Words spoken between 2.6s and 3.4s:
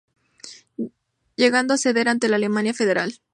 Federal.